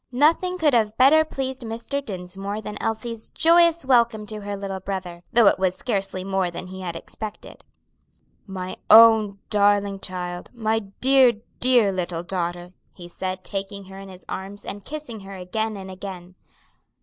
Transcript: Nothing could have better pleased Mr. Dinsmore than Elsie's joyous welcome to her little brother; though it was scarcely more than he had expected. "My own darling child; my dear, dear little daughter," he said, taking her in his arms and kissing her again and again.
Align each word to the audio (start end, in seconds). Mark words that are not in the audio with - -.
Nothing 0.11 0.57
could 0.57 0.73
have 0.73 0.97
better 0.97 1.23
pleased 1.23 1.61
Mr. 1.61 2.03
Dinsmore 2.03 2.59
than 2.59 2.75
Elsie's 2.81 3.29
joyous 3.29 3.85
welcome 3.85 4.25
to 4.25 4.41
her 4.41 4.57
little 4.57 4.79
brother; 4.79 5.21
though 5.31 5.45
it 5.45 5.59
was 5.59 5.75
scarcely 5.75 6.23
more 6.23 6.49
than 6.49 6.65
he 6.65 6.81
had 6.81 6.95
expected. 6.95 7.63
"My 8.47 8.77
own 8.89 9.37
darling 9.51 9.99
child; 9.99 10.49
my 10.55 10.79
dear, 11.01 11.33
dear 11.59 11.91
little 11.91 12.23
daughter," 12.23 12.73
he 12.95 13.07
said, 13.07 13.43
taking 13.43 13.85
her 13.85 13.99
in 13.99 14.09
his 14.09 14.25
arms 14.27 14.65
and 14.65 14.83
kissing 14.83 15.19
her 15.19 15.35
again 15.35 15.77
and 15.77 15.91
again. 15.91 16.33